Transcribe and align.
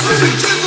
Every 0.00 0.30
day. 0.40 0.61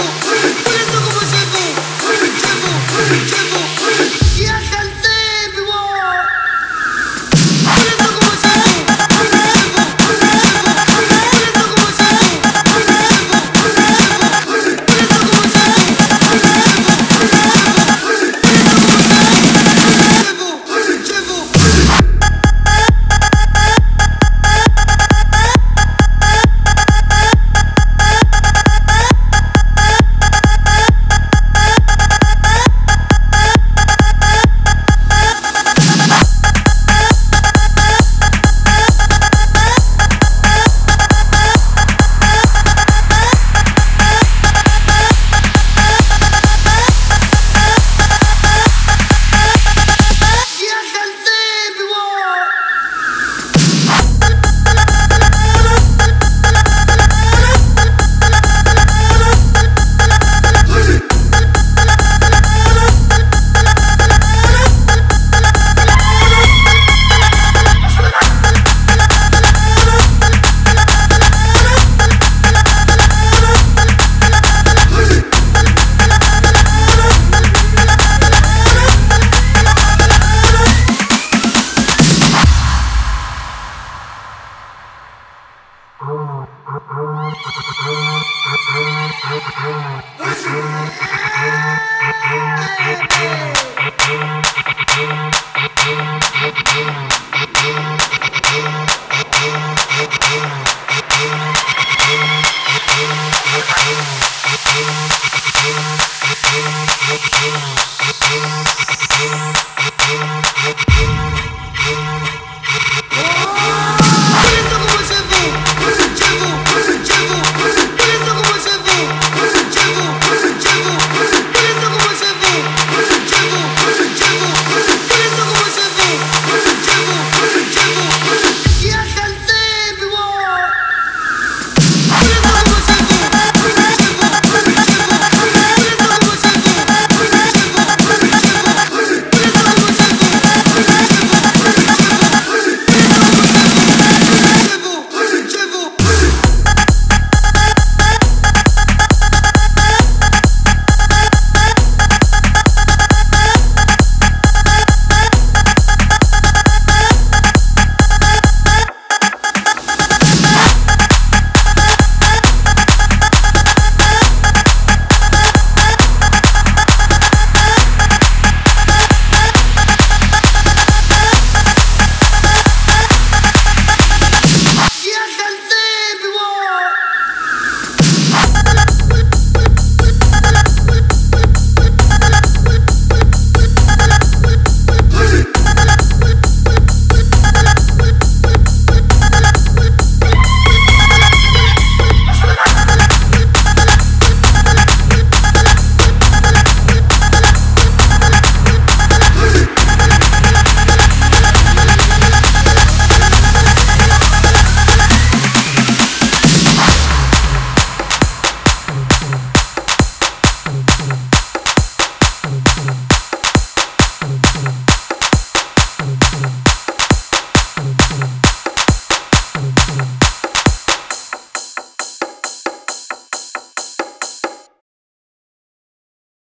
I'm 87.37 88.45